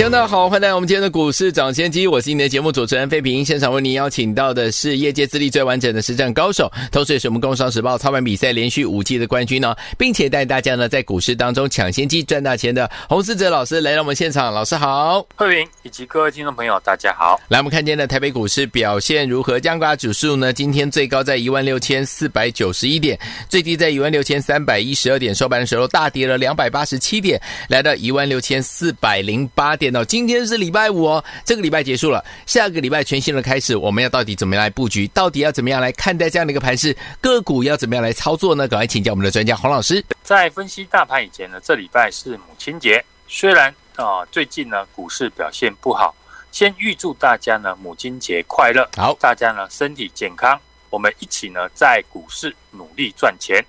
[0.00, 3.44] 听众大家好，欢迎来到我们今天的股市抢先机，我是你的节目主持人费平。
[3.44, 14.50] 现场为您邀请到的是业界资历最完整的实战高手，同时也是我们《工商时报》操盘比赛连续五季的冠军呢，并且带大家呢在股市当中抢先机赚大钱的洪思哲老师来到我们现场。
[14.54, 17.38] 老师好，费平以及各位听众朋友大家好。
[17.48, 19.60] 来，我们看今天的台北股市表现如何？
[19.60, 23.18] 加权指数呢，今天最高在一万六千四百九十一点，
[23.50, 29.89] 最低在一万六千三百一十二点，收盘的时候大跌了两百八十七点，来到一万六千四百零八点。
[29.92, 35.06] 到今天是礼拜五哦，这个礼拜结束了，下个礼拜全新的开始，我们要到底怎么样来布局？
[35.08, 36.96] 到底要怎么样来看待这样的一个盘势？
[37.20, 38.68] 个股要怎么样来操作呢？
[38.68, 40.04] 赶快请教我们的专家黄老师。
[40.22, 46.14] 在分析大盘以前呢，这礼拜是母亲节，虽然啊、呃、最近呢股市表现不好，
[46.52, 53.64] 先预祝大家呢母亲节快乐，好，大家呢身体健康，我们一起呢在股市努力赚钱。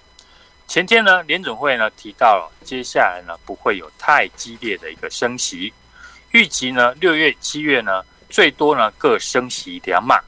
[0.67, 5.73] 前天呢联总会呢提到了，接下来呢不会有太激烈的一个升息。
[6.31, 10.19] 预期呢，六月、七月呢，最多呢各升息两码，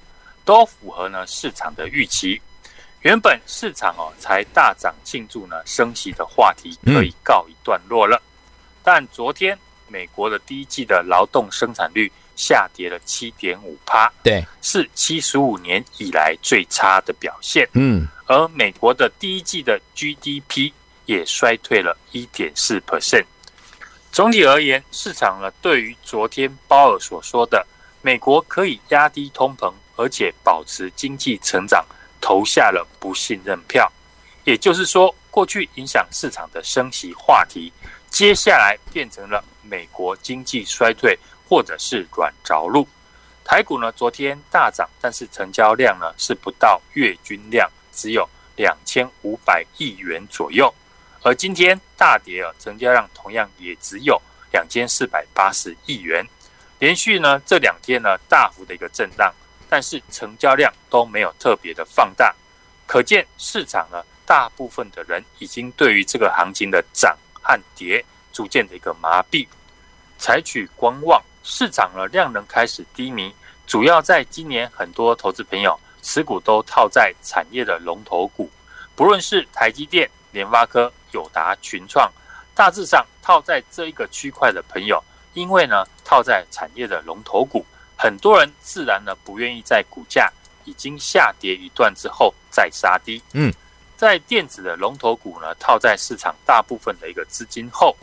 [0.43, 2.41] 都符合呢市场的预期。
[3.01, 8.21] 原本市场哦才大涨庆祝呢升息的话题可以告一段落了，
[8.81, 17.67] 但昨天美国的第一季的劳动生产率下跌了七点五趴，对，是七十五年以来最差的表现。
[17.73, 20.71] 嗯，而美国的第一季的 GDP
[21.05, 23.25] 也衰退了一点四 percent。
[24.13, 27.65] 总体而言，市场呢对于昨天鲍尔所说的
[28.03, 31.83] 美国可以压低通膨，而且保持经济成长，
[32.21, 33.91] 投下了不信任票。
[34.43, 37.73] 也就是说，过去影响市场的升息话题，
[38.07, 41.17] 接下来变成了美国经济衰退
[41.49, 42.87] 或者是软着陆。
[43.43, 50.71] 台股呢昨天大涨，但是成交量呢是不到月均量，只有两千五百亿元左右。
[51.23, 56.25] 而今天大跌啊，成交量同样也只有两千四百八十亿元，
[56.79, 59.33] 连续呢这两天呢大幅的一个震荡，
[59.69, 62.35] 但是成交量都没有特别的放大，
[62.85, 68.03] 可见市场呢大部分的人已经对于这个行情的涨和跌
[68.33, 69.47] 逐渐的一个麻痹，
[70.17, 73.33] 采取观望，市场呢量能开始低迷，
[73.65, 78.49] 主要在今年很多投资朋友持股都套在产业的龙头股，
[78.93, 80.91] 不论是台积电、联发科。
[81.13, 82.11] 友达、群创，
[82.53, 85.01] 大致上套在这一个区块的朋友，
[85.33, 87.65] 因为呢套在产业的龙头股，
[87.95, 90.31] 很多人自然呢不愿意在股价
[90.65, 93.21] 已经下跌一段之后再杀低。
[93.33, 93.53] 嗯，
[93.95, 97.95] 在电子的龙头股呢套在市场大部分的一个资金后，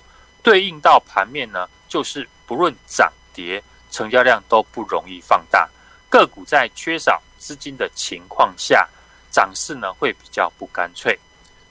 [0.43, 5.69] 对应到盘面呢就是不论涨跌，成交量都不容易放大。
[6.09, 8.89] 个股在缺少资金的情况下，
[9.31, 11.17] 涨势呢会比较不干脆。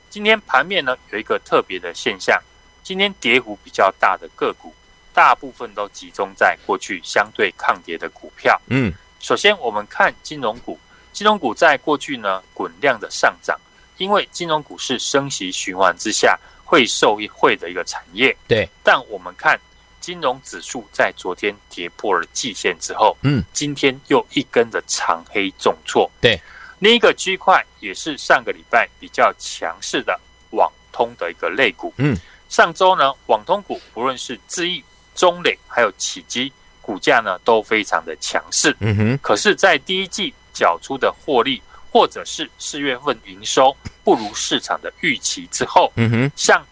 [0.09, 2.41] 今天盘面呢有一个特别的现象，
[2.83, 4.73] 今天跌幅比较大的个股，
[5.13, 8.59] 大部分都集中在过去相对抗跌的股票。
[8.69, 10.79] 嗯，首先我们看金融股，
[11.13, 13.55] 金融股在过去呢滚量的上涨，
[13.97, 18.35] 因为金融股是升息循环之下会受惠的一个产业。
[18.47, 19.59] 对，但我们看
[20.01, 26.09] 金融指数在昨天跌破了季线之后，嗯，今天又一根的长黑重挫。
[26.19, 26.41] 对。
[26.79, 30.17] 另一个区块也是上个礼拜比较强势的
[30.51, 31.93] 网通的一个类股。
[31.97, 32.17] 嗯，
[32.47, 34.81] 上周呢，网通股不论是智易、
[35.13, 36.51] 中磊还有启基，
[36.81, 38.73] 股价呢都非常的强势。
[38.79, 46.65] 嗯哼，可是，在第一季缴出的获利，或者是四月份营收不如市场的预期之后，嗯哼，像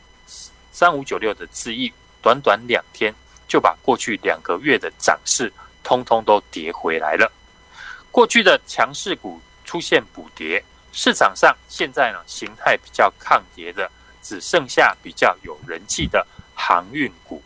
[0.72, 1.92] 三五九六的智易，
[2.22, 3.14] 短短两天
[3.46, 5.52] 就把过去两个月的涨势
[5.84, 7.30] 通通都跌回来了。
[8.10, 9.42] 过去的强势股。
[9.68, 10.64] 出现补跌，
[10.94, 13.92] 市场上现在呢形态比较抗跌的，
[14.24, 16.26] 只剩下比较有人气的
[16.56, 17.44] 航运股，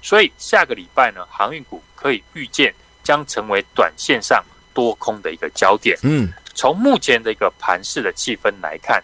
[0.00, 4.42] 所以下个礼拜呢，航运股可以预见将成为短线上
[4.72, 5.98] 多空的一个焦点。
[6.02, 9.02] 嗯，从目前的一个盘势的气氛来看，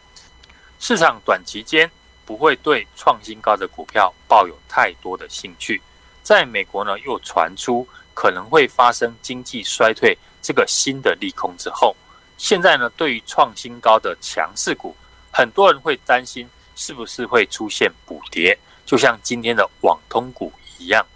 [0.78, 1.90] 市场短期间
[2.24, 5.82] 不会对创新高的股票抱有太多的兴趣。
[6.22, 11.96] 在美国呢，又传出可能会发生经济衰退这个新的利空之后。
[12.42, 14.96] 现在呢，对于创新高的强势股，
[15.32, 16.44] 很多人会担心
[16.74, 21.06] 是不是会出现补跌，就像今天的网通股一样。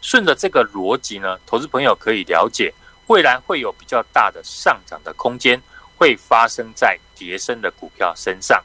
[0.00, 2.74] 顺着这个逻辑呢，投资朋友可以了解，
[3.06, 5.62] 未来会有比较大的上涨的空间，
[5.96, 8.60] 会发生在跌升的股票身上。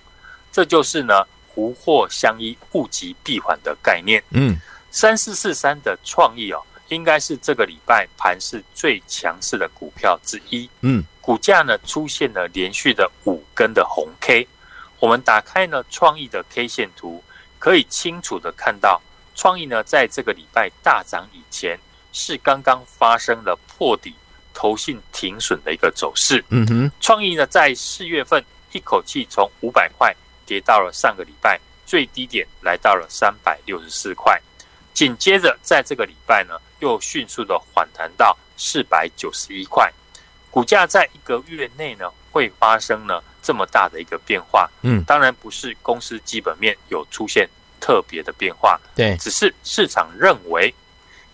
[0.52, 1.24] 这就是呢，
[1.54, 4.24] 福祸相依、物极必反的概念。
[4.32, 4.58] 嗯，
[4.90, 6.60] 三四四三的创意哦，
[6.90, 10.70] 应该是这个礼拜盘势最强势的股票之一。
[10.82, 14.48] 嗯，股价呢出现了连续的五根的红 K。
[15.00, 17.24] 我们打开呢创意的 K 线图，
[17.60, 19.02] 可以清楚的看到，
[19.36, 21.80] 创意呢在这个礼拜大涨以前，
[22.12, 24.16] 是刚刚发生了破底、
[24.54, 26.44] 投信停损的一个走势。
[26.50, 34.42] 嗯哼，创意呢在四月份一口气从五百块跌到了上个礼拜最低点，来到了三百六十四块。
[34.94, 39.92] 紧接着在这个礼拜呢，又迅速的反弹到四百九十一块。
[40.50, 44.70] 股价在一个月内呢，会发生呢这么大的一个变化。
[44.82, 47.48] 嗯，当然不是公司基本面有出现
[47.80, 50.74] 特别的变化，对，只是市场认为。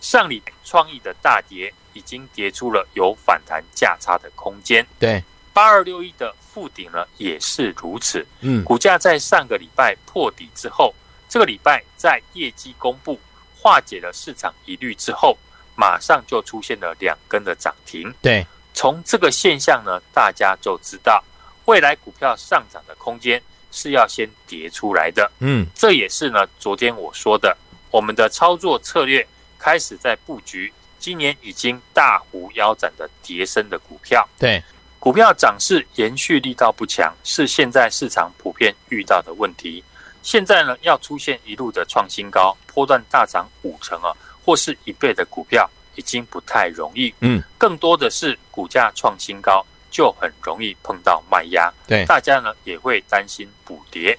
[0.01, 4.85] 上礼创意的大跌已经跌出了有反弹价差的空间。
[4.99, 5.23] 对，
[5.53, 8.27] 八二六一的附顶呢也是如此。
[8.41, 10.93] 嗯，股价在上个礼拜破底之后，
[11.29, 13.17] 这个礼拜在业绩公布
[13.63, 15.37] 化解了市场疑虑之后，
[15.73, 18.13] 马上就出现了两根的涨停。
[18.21, 21.23] 对，从这个现象呢，大家就知道
[21.63, 25.31] 未来股票上涨的空间是要先跌出来的。
[25.39, 27.55] 嗯，这也是呢昨天我说的
[27.89, 29.25] 我们的操作策略。
[29.57, 34.27] 开始在布局今年已经大幅腰斩的跌升的股票。
[34.37, 34.61] 对，
[34.99, 39.81] 股票涨势延续力道不强，是现在市场普遍遇到的问题。
[40.23, 44.11] 现在呢，要出现一路的创新高，波段大涨五成啊，
[44.43, 47.13] 或是一倍的股票，已经不太容易。
[47.19, 51.71] 嗯，更多的是股价创新高，就很容易碰到卖压。
[51.85, 54.17] 对，大家呢也会担心补跌，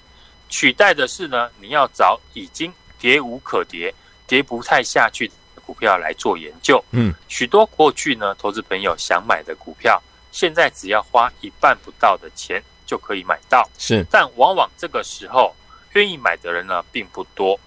[0.49, 3.93] 取代的是呢，你要找已经跌无可跌。
[4.27, 5.35] 跌不太下去的
[5.67, 10.03] 股票来做研究，嗯，许多过去呢，投资朋友想买的股票，
[10.33, 15.55] 现在只要花一半不到的钱就可以买到，是，但往往这个时候
[15.94, 17.58] 愿意买的人呢并不多，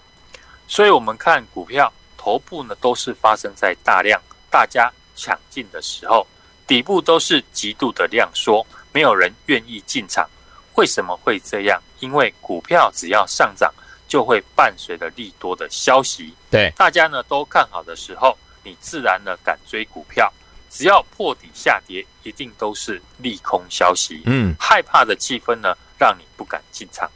[0.67, 6.25] 所以我们看股票头部呢都是发生在大量大家抢进的时候，
[6.65, 10.29] 底部都是极度的量缩，没有人愿意进场，
[10.75, 11.81] 为什么会这样？
[11.99, 13.73] 因为股票只要上涨。
[14.09, 20.31] 就会伴随着利多的消息，对大家呢都看好的时候，你自然呢敢追股票。
[20.69, 24.21] 只要破底下跌，一定都是利空消息。
[24.25, 27.11] 嗯，害怕的气氛呢，让你不敢进场。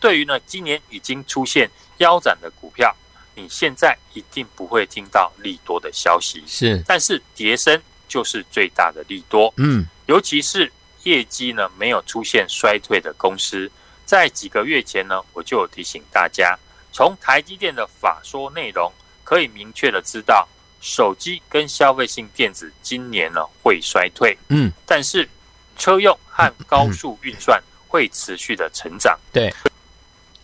[0.00, 2.94] 对于呢今年已经出现腰斩的股票，
[3.34, 6.42] 你现在一定不会听到利多的消息。
[6.46, 9.52] 是，但是跌升就是最大的利多。
[9.56, 10.70] 嗯，尤其是
[11.04, 13.70] 业绩呢没有出现衰退的公司。
[14.04, 16.58] 在几个月前呢，我就有提醒大家，
[16.92, 18.90] 从台积电的法说内容
[19.22, 20.48] 可以明确的知道，
[20.80, 25.28] 手机跟消费性电子今年呢会衰退，嗯，但是
[25.76, 29.18] 车用和高速运算会持续的成长。
[29.30, 29.52] 对，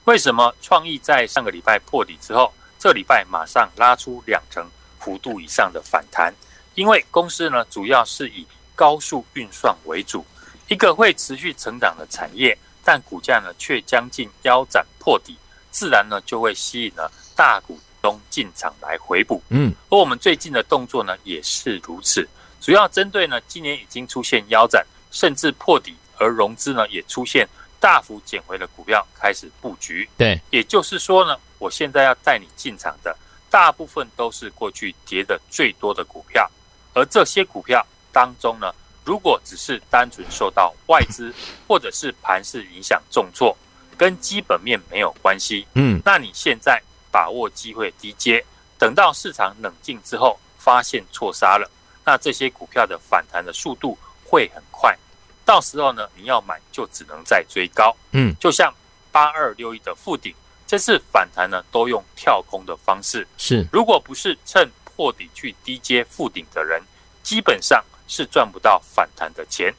[0.04, 4.68] 为什么创意在上个礼拜破底之后，这礼拜马上拉出两成
[4.98, 6.34] 幅度以上的反弹？
[6.74, 10.24] 因为公司呢主要是以高速运算为主，
[10.68, 12.56] 一个会持续成长的产业。
[12.86, 15.38] 但股价呢却将近腰斩破底，
[15.70, 19.42] 自然呢就会吸引了大股东进场来回补。
[19.48, 22.28] 嗯，而我们最近的动作呢也是如此，
[22.60, 27.48] 主要针对呢今年已经出现腰斩甚至破底，而融资呢也出现
[27.84, 30.08] 大幅减回的股票开始布局。
[30.16, 33.14] 对，也就是说呢，我现在要带你进场的
[33.50, 36.50] 大部分都是过去跌的最多的股票，
[36.94, 38.72] 而这些股票当中呢。
[39.04, 41.30] 如果只是单纯受到外资
[41.68, 43.54] 或者是盘势影响重挫，
[43.98, 48.42] 跟基本面没有关系，嗯，那你现在把握机会低接，
[48.78, 51.70] 等到市场冷静之后，发现错杀了，
[52.02, 54.96] 那这些股票的反弹的速度会很快，
[55.44, 58.72] 到时候呢，你要买就只能再追高，嗯，就像
[59.10, 60.34] 八二六一的附顶，
[60.66, 66.82] 这次反弹呢都用跳空的方式，是，如果不是趁破底去低接附顶的人，
[67.22, 67.84] 基本上。
[68.06, 69.74] 是赚不到反弹的钱。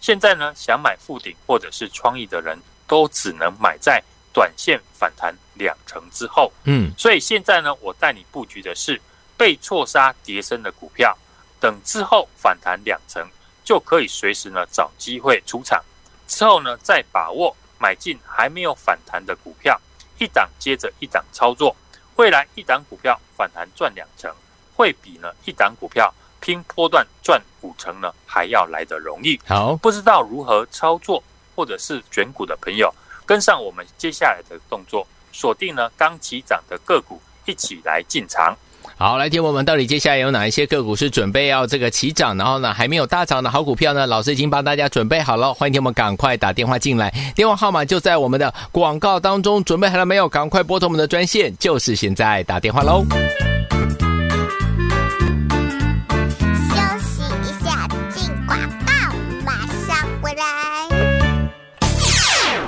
[0.00, 6.50] 现在呢，想买附顶或者是创意的人都只能买在短线反弹两成之后。
[6.64, 8.98] 嗯，所以现在呢，我带你布局的是
[9.36, 11.14] 被错杀跌升的股票，
[11.60, 13.22] 等之后反弹两成，
[13.68, 15.84] 就可以随时呢找机会出场。
[16.26, 19.78] 之后呢，再把握买进还没有反弹的股票，
[20.18, 21.76] 一档接着一档操作。
[22.16, 24.34] 未来一档股票反弹赚两成，
[24.74, 26.10] 会比呢一档股票。
[26.40, 29.38] 拼波段赚五成呢，还要来得容易。
[29.46, 31.22] 好，不知道如何操作，
[31.54, 32.90] 或者是选股的朋友，
[33.26, 38.56] 跟上我们接下来的动作，锁定呢刚起涨的个股，一起来进场。
[39.00, 44.04] 好，来听我们到底接下来有哪一些个股是准备要这个起涨，然后呢还没有大涨的好股票呢？
[44.08, 50.28] 老师已经帮大家准备好了，欢迎听我们赶快打电话进来，电话号码就在我们的广告当中，准备好了没有？
[50.28, 53.04] 赶快拨通我们的专线，就是现在打电话喽。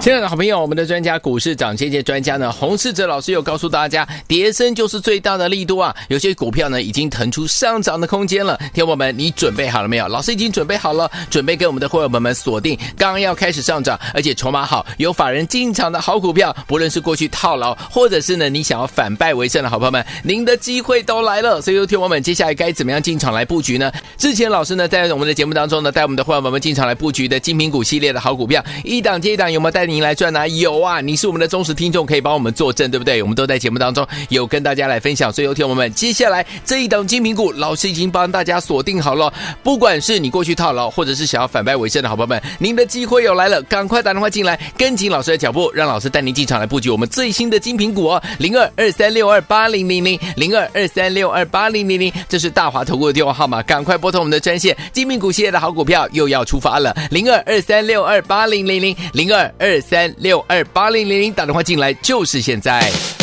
[0.00, 5.94] 亲爱的好朋友，我们的专家股市涨跌跌专家呢，洪世哲老师又告诉大家，跌升就是最大的力度啊！
[6.08, 8.58] 有些股票呢，已经腾出上涨的空间了。
[8.72, 10.08] 听友们，你准备好了没有？
[10.08, 16.56] 老师已经准备好了，准备给我们的会员们锁定刚要开始上涨，而且筹码好、有法人进场的好股票。
[16.66, 21.60] 不论是过去套牢，或者是呢你想要反败为胜的好朋友们，您的机会都来了。
[21.60, 23.92] 所以，听友们，接下来该怎么样进场来布局呢？
[24.16, 29.89] 之前老师呢，在我们的节目当中呢，带我们的会员们进场来布局的精品股系列的好股票，一档接一档，有没有带？
[29.90, 30.46] 您来赚哪、啊？
[30.46, 33.20] 有啊，你是我们的忠实听众，可以帮我们作证，对不对？
[33.22, 35.32] 我们都在节目当中有跟大家来分享。
[35.32, 39.32] 所以，有听我们接下来这一档精品股，老师已经帮大家锁定好了。
[39.62, 48.22] 不管是你过去套牢，或者是想要反败为胜的好朋友们，您的机会又来了，赶快打电话进来，跟紧老师的脚步，让老师带您进场来布局我们最新的精品股哦。
[48.38, 54.76] 零二二三六二八零零零零二二三六二八零零零，这是大华投顾的电话号码，赶快拨通我们的专线。
[54.92, 60.64] 精品股系列的好股票又要出发了，零二二三六二八零零零零二二三六二。
[60.66, 63.19] 八零零零打电话进来就是现在。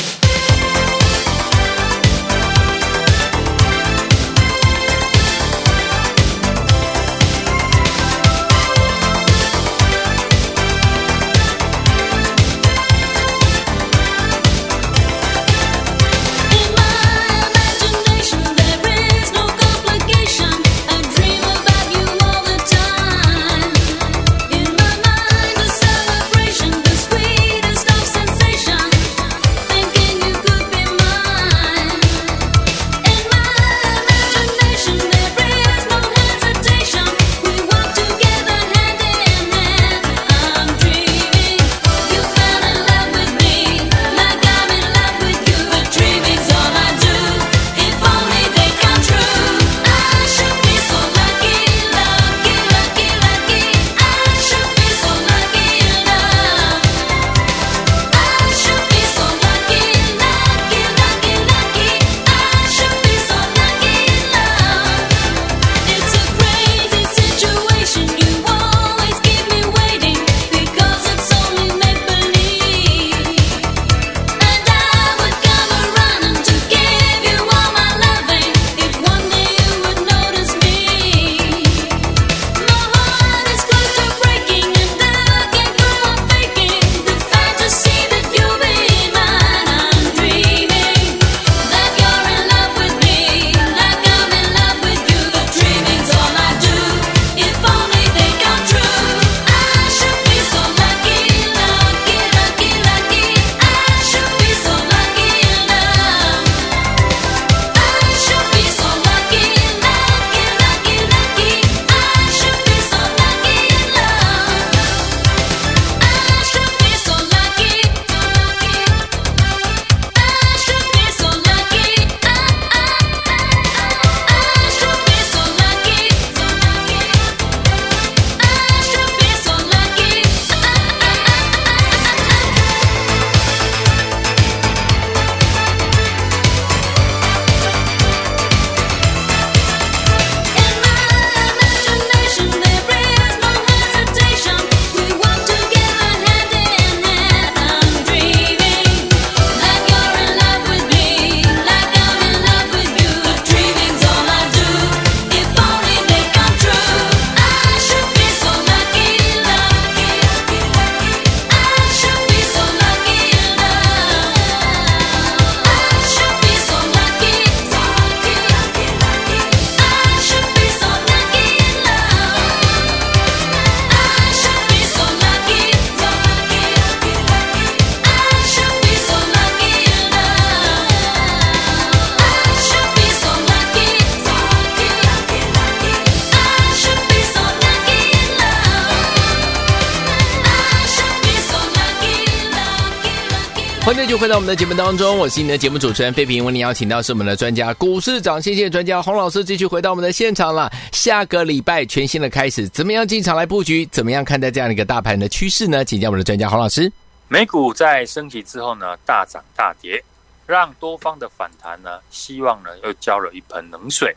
[193.87, 196.43] 欢迎就回到我们的节目当中，我是你的节目主持人费平。
[196.43, 200.69] 为你邀请到是我们的专家，股市涨先线专家洪老师，继续回到我们的现场了。
[200.91, 203.85] 下个礼拜全新的开始，怎么样进场来布局？
[203.85, 205.85] 怎么样看待这样一个大盘的趋势呢？
[205.85, 206.91] 请教我们的专家洪老师。
[207.29, 210.03] 美股在升级之后呢，大涨大跌，
[210.45, 214.13] 让多方的反弹呢，希望呢又浇了一盆冷水。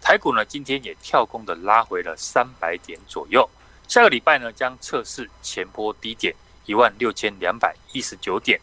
[0.00, 3.48] 台股呢今天也跳空的拉回了三百点左右，
[3.86, 6.34] 下个礼拜呢将测试前波低点
[6.66, 8.58] 一万六千两百一十九点。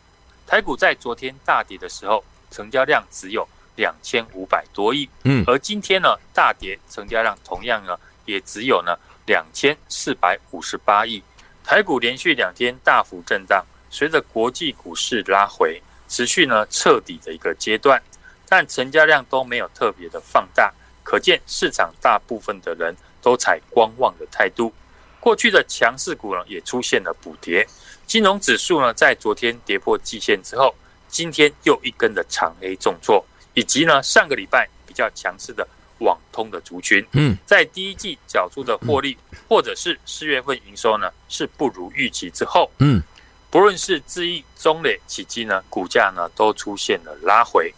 [0.50, 11.22] 台股在昨天大跌的时候，成交量只有两千五百多亿，嗯，而今天呢大跌，成交量同样呢也只有呢两千四百五十八亿。
[11.63, 18.01] 台股连续两天大幅震荡，随着国际股市拉回，持续呢彻底的一个阶段，
[18.48, 24.74] 但成交量都没有特别的放大，可见市场大部分的人都采观望的态度。
[25.19, 27.67] 过去的强势股呢也出现了补跌，
[28.05, 30.73] 金融指数呢在昨天跌破季线之后，
[31.07, 35.67] 今天又一根的长黑重挫，以及呢上个礼拜比较强势的。
[35.99, 39.17] 网通的族群，嗯，在第一季缴出的获利，
[39.49, 43.03] 或者是四月份营收呢，是不如预期之后，嗯，
[43.49, 47.73] 不论是智易、中磊、奇迹呢，股价呢都出现了拉回。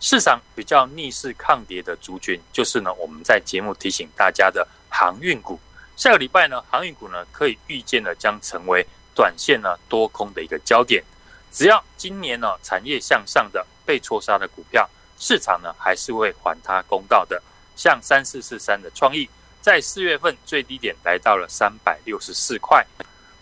[0.00, 5.60] 市场比较逆势抗跌的族群，就是呢我们在节目提醒大家的航运股。
[5.96, 11.02] 下个礼拜呢，航运股呢可以预见的将成为短线呢多空的一个焦点。
[11.50, 14.88] 只要今年呢产业向上的被错杀的股票，
[15.18, 17.42] 市场呢还是会还他公道的。
[17.74, 19.28] 像三四四三的创意，
[19.62, 22.86] 在四月份最低点来到了三百六十四块，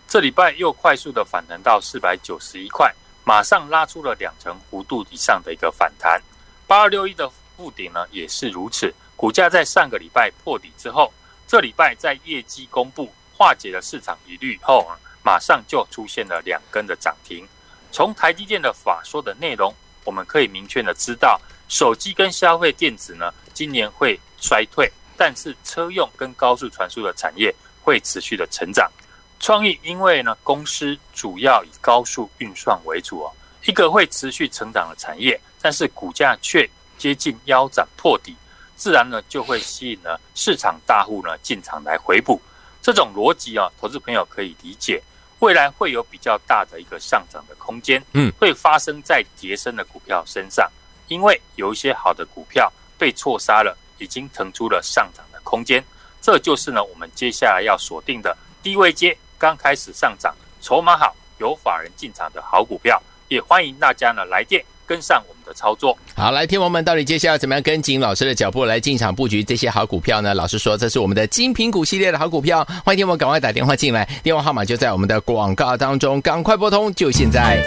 [0.07, 2.93] 这礼拜又快速的反弹到四百九十一块，
[3.25, 6.21] 马上拉出了两成弧度以上的一个反弹。
[6.67, 11.13] 八二六一的富鼎呢也是如此，股价在上个礼拜破底之后，
[11.47, 14.87] 这礼拜在业绩公布化解了市场疑虑后，
[15.23, 17.47] 马上就出现了两根的涨停。
[17.91, 19.73] 从台积电的法说的内容，
[20.03, 28.91] 我们可以明确的知道，手机跟消费电子呢，今年会衰退，但是车用跟高速传输的产业会持续的成长。
[29.39, 33.31] 创意因为呢，公司主要以高速运算为主哦，
[33.65, 38.35] 一个会持续成长的产业，但是股价却接近腰斩破底，
[38.75, 42.41] 自然呢就会吸引了市场大户呢进场来回补。
[42.81, 45.01] 这种逻辑啊，投资朋友可以理解，
[45.39, 50.69] 未来会有比较大的一个上涨的空间，嗯，会发生在跌升的股票身上，
[51.07, 53.77] 因为有一些好的股票被错杀了。
[53.97, 55.81] 已经腾出了上涨的空间，
[56.21, 65.97] 这就是呢我们接下来要锁定的低位阶，刚开始上涨，筹码好，有法人进场的好股票，也欢迎大家呢来电跟上我们的操作。
[66.15, 70.33] 好，来天王们到底接下来怎么样跟紧老师的脚步来进场布局这些好股票呢？
[70.33, 77.63] 老师说这是我们的精品股系列的好股票，欢迎天王赶快打电话进来，电话号码就在我们的广告当中，赶快拨通，就现在。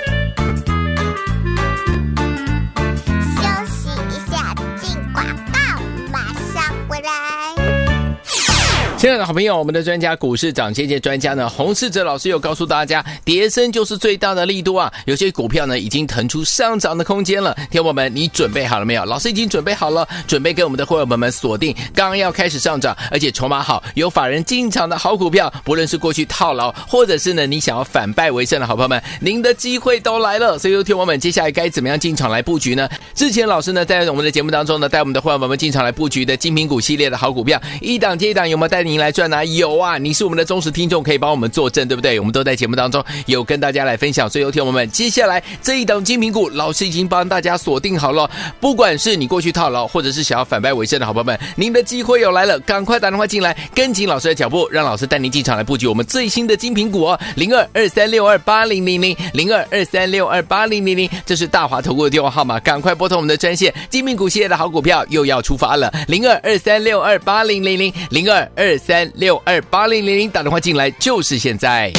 [8.98, 14.92] 亲爱的好朋友，我们的专家股市涨跌跌专家呢，洪世哲老师有告诉大家，跌升就是最大的力度啊！
[15.04, 17.56] 有些股票呢已经腾出上涨的空间了。
[17.70, 19.04] 听友们，你准备好了没有？
[19.04, 25.48] 老师已经准备好了，准备给我们的会员们锁定刚要开始上涨，而且筹码好、有法人进场的好股票。
[25.62, 30.58] 不论是过去套牢，或者是呢你想要反败为胜的好朋友们，您的机会都来了。
[30.58, 32.88] 所以，听友们，接下来该怎么样进场来布局呢？
[33.14, 38.87] 之前老师呢在我们的节目当中呢带我们的会员们进场来布局的精品股系列的好股票，一档接一档，有没有带？
[38.88, 39.44] 您来赚哪？
[39.44, 42.18] 有啊，你是我们的忠实听众，可以帮我们作证，对不对？
[42.18, 44.28] 我们都在节目当中有跟大家来分享。
[44.28, 48.28] 所以，有听我们，接下来这一档精品股，老师已经帮大家锁定好了。
[48.60, 57.20] 不管是你过去套牢，或者是想要反败为胜的好朋友们，您的机会又来了，赶快打电话进来，跟紧老师的脚步，让老师带您进场来布局我们最新的精品股哦。
[57.36, 63.74] 零二二三六二八零零零零二二三六二八零零零，这是大华投顾的电话号码，赶快拨通我们的专线。
[63.90, 69.10] 精品股系列的好股票又要出发了，零二二三六二八零零零零二二三。
[69.16, 71.92] 六二八零零零打电话进来就是现在。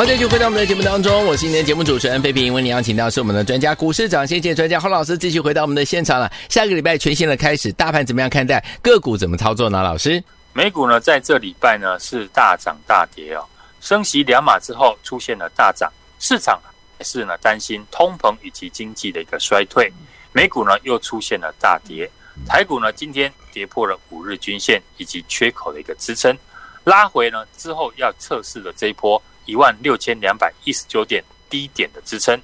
[0.00, 2.54] 好，继续回到我们的节目当中，我是今天节目主持人费平。
[2.54, 6.32] 为您邀请到是我们的专家股市长先见专家洪老师，继续回到我们的现场了。
[6.48, 8.64] 下个礼拜全新的开始，大盘怎么样看待？
[8.80, 9.82] 个股怎么操作呢？
[9.82, 13.44] 老师，美股呢，在这礼拜呢是大涨大跌哦。
[13.82, 16.58] 升息两码之后出现了大涨，市场
[16.96, 19.92] 还是呢担心通膨以及经济的一个衰退，
[20.32, 22.10] 美股呢又出现了大跌。
[22.46, 26.34] 台股呢今天跌破了五日均线以及缺口的一个支撑，
[26.84, 29.22] 拉回呢之后要测试的这一波。
[29.50, 32.40] 一万六千两百一十九点低点的支撑，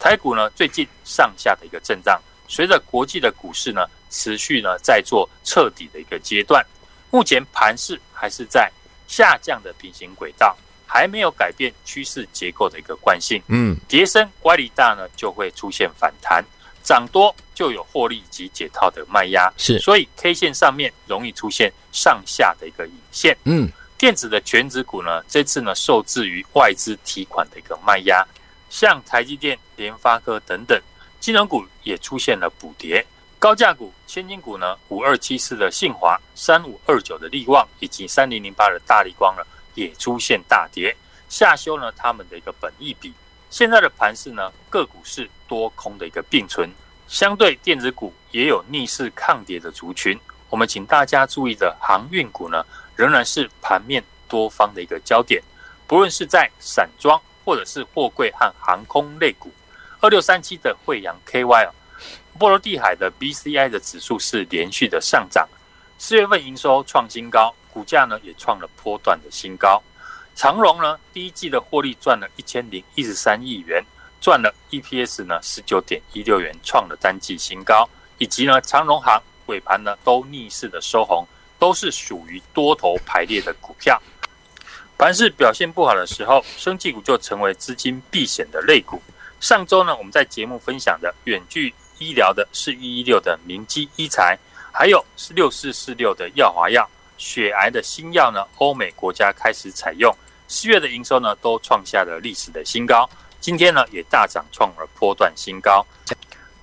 [0.00, 6.66] 台股呢最近上下的一个震荡，随着国际的股市呢持续呢在做彻底的一个阶段，
[7.12, 8.68] 目前盘势还是在
[9.06, 13.40] 下降的平行轨道，还没有改变趋势结构的一个惯性。
[13.46, 16.44] 嗯，跌升乖离大呢就会出现反弹，
[16.82, 23.36] 涨多就有获利及解套的卖压，是，所以 K 线上面容易出现上下的一个影线。
[23.44, 23.70] 嗯。
[23.98, 28.24] 电子的全值股呢，这次呢受制于外资提款的一个卖压，
[28.70, 30.80] 像台积电、联发科等等，
[31.18, 33.04] 金融股也出现了补跌。
[33.40, 39.42] 高价股、千金股呢，五二七四的信华、三五二九的力旺以及三零零八的大力光呢，
[39.74, 40.96] 也出现大跌，
[41.28, 43.12] 下修呢他们的一个本益比。
[43.50, 46.70] 现在的盘势呢，个股是多空的一个并存，
[47.08, 50.16] 相对电子股也有逆势抗跌的族群。
[50.50, 52.64] 我们请大家注意的航运股呢，
[52.98, 55.40] 仍然是盘面多方的一个焦点，
[55.86, 59.52] 不论是在散装或者是货柜和航空类股，
[60.00, 61.70] 二六三七的惠阳 KY
[62.36, 65.48] 波罗的海的 BCI 的指数是连续的上涨，
[65.96, 69.80] 四月份营收创新高，股价呢也创了波段的新高。
[70.34, 73.80] 长荣呢第一季的获利赚了一千零一十三亿元，
[74.20, 81.24] 赚了 EPS 呢十九点一六元，创了单季新高，以及呢长荣航尾盘呢都逆势的收红。
[81.58, 84.00] 都是属于多头排列的股票，
[84.96, 89.02] 盘势表现不好的时候，生技股就成为资金避险的类股。
[89.40, 94.38] 上周呢，我们在节目分享的远距医疗的是一一六的明基医材，
[94.72, 100.14] 还有是六四四六的耀华药，血癌的新药呢，欧美国家开始采用，
[100.46, 103.08] 四月的营收呢都创下了历史的新高，
[103.40, 105.84] 今天呢也大涨创了波段新高。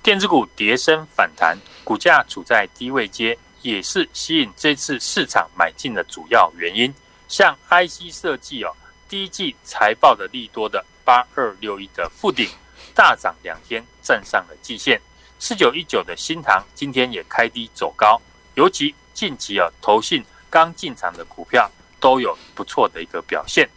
[0.02, 3.36] 电子股跌升反弹，股价处在低位阶。
[3.66, 6.94] 也是吸引这次市场买进的主要原因。
[7.26, 8.72] 像 IC 设计哦，
[9.08, 12.48] 第一季财报的利多的八二六一的附顶
[12.94, 15.00] 大涨两天，站上了季线。
[15.40, 18.22] 四九一九的新唐今天也开低走高，
[18.54, 23.68] 尤其近期啊，投信刚进场的股票都有不错的一个表现。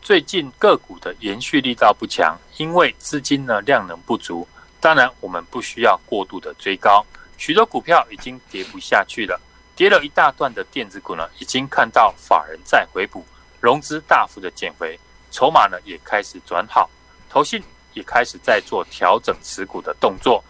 [0.00, 4.48] 最近个股的延续力道不强，因为资金呢量能不足。
[4.80, 7.04] 当然，我们不需要过度的追高。
[7.38, 9.40] 许多股票已经跌不下去了，
[9.76, 13.24] 跌了一大段的电子股呢，已经看到法人在回补，
[13.60, 14.98] 融资大幅的减回，
[15.30, 16.90] 筹码呢也开始转好，
[17.30, 17.62] 投信
[17.94, 20.42] 也开始在做调整持股的动作，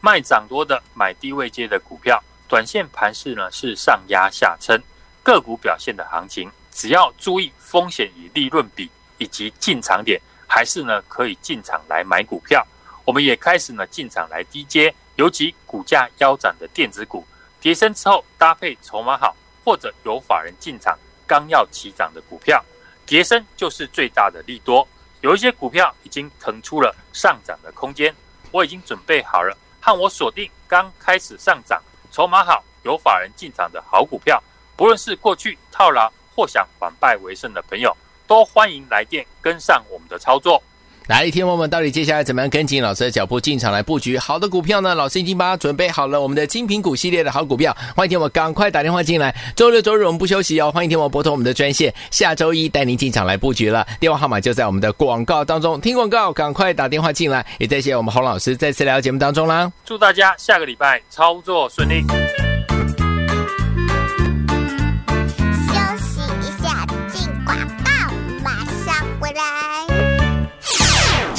[0.00, 4.80] 卖涨多的买低位阶的股票，短线盘势呢是上压下撑，
[5.24, 12.64] 个股表现的行情，只要注意风险与利润比以及进场点，还是呢可以进场来买股票，
[13.04, 14.94] 我们也开始呢进场来低接。
[15.18, 17.26] 尤其股价腰斩的电子股，
[17.60, 22.64] 跌升之后搭配筹码好或者有法人进场刚要起涨的股票，
[23.04, 24.86] 跌升就是最大的利多。
[25.20, 28.14] 有一些股票已经腾出了上涨的空间，
[28.52, 34.40] 我已经准备好了，和我锁定刚开始上涨、筹码好、有法人进场的好股票。
[34.76, 37.92] 不论是过去套牢或想反败为胜的朋友，
[38.28, 40.62] 都欢迎来电跟上我们的操作。
[41.08, 44.94] 来，一天我们到底接下来怎么样跟紧老师的脚步进场来布局好的股票呢？
[44.94, 49.34] 老师已经把它准备好了，我们的精品股系列的好股票，欢迎听我赶快打电话进来。
[49.56, 53.86] 周六周日我们不休息哦，欢迎听我拨通我们的专线，下周一带您进场来布局了。
[53.98, 57.46] 电话号码就在我们的广告当中，听广告赶快打电话进来。
[57.58, 62.04] 也谢谢我们洪老师再次来到节目当中啦，祝大家下个礼拜操作顺利。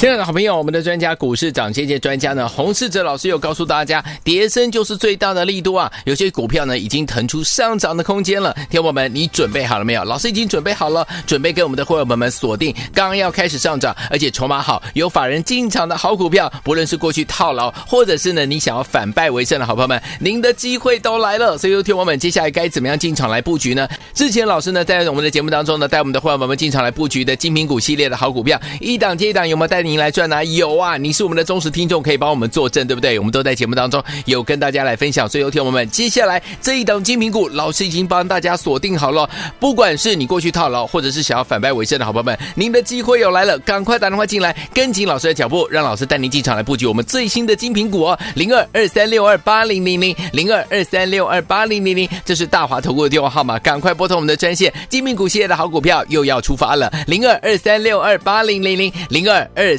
[0.00, 5.92] 亲爱的好朋友，我们的专家股市涨跌跌专家呢，洪世哲老师又告诉大家，跌深就是最大的力度啊！
[6.06, 8.56] 有些股票呢已经腾出上涨的空间了。
[8.70, 10.02] 听友们，你准备好了没有？
[10.02, 16.50] 老师已经准备好了，准备给我们的会员朋友们锁定刚要开始上涨，而且筹码好、有法人进场的好股票。
[16.64, 21.58] 不论是过去套牢，或者是呢你想要反败为胜的好朋友们，您的机会都来了。
[21.58, 23.86] 所以，听友们，接下来该怎么样进场来布局呢？
[24.14, 29.89] 之前老师呢在我们的节目当中呢，带我们的会员朋友们进场来布局的精品股系列的好股票，一档接一档，有没有带领？
[29.90, 30.44] 赢来赚呢？
[30.44, 33.18] 有啊，你是我们的忠实听众，可以帮我们作证，对不对？
[33.18, 35.28] 我们都在节目当中有跟大家来分享。
[35.28, 39.28] 所以，有听我们接下来这一档精品股，老师已经帮大家锁定好了。
[39.58, 48.18] 不管是你过去套牢，或者是想要反败为胜的好朋友们，您的机会又来了，赶快打电话进来，跟紧老师的脚步，让老师带您进场来布局我们最新的精品股哦。
[48.34, 54.72] 零二二三六二八零零零零二二三六二八零零零，这是大华投顾的电话号码，赶快拨通我们的专线。
[54.88, 59.76] 精品股系列的好股票又要出发了，零二二三六二八零零零零二二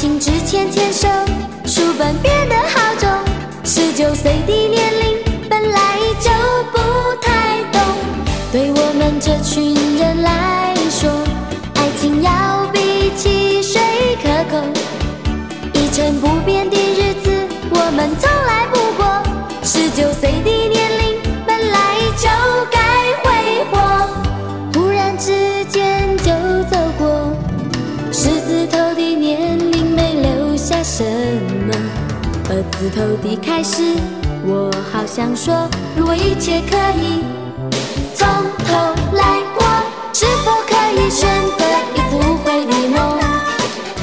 [0.00, 1.06] 情之前牵手
[1.66, 3.06] 书本变得好重
[3.64, 6.30] 十九岁的年龄本来就
[6.72, 6.78] 不
[7.20, 7.82] 太懂。
[8.50, 11.10] 对我们这群人来说
[11.74, 13.78] 爱情要比汽水
[14.22, 14.64] 可口？
[15.74, 17.30] 一成不变的日子
[17.70, 19.04] 我们从来不过。
[19.62, 20.69] 十九岁的
[32.72, 33.82] 自头的开始，
[34.44, 37.22] 我好想说，如果一切可以
[38.14, 38.26] 从
[38.66, 38.74] 头
[39.12, 39.64] 来过，
[40.12, 43.18] 是否可以选择一次无悔的梦？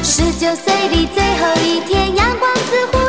[0.03, 3.06] 十九岁的最后一天，阳光似乎